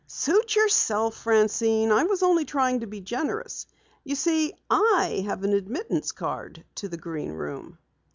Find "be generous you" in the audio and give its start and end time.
2.87-4.15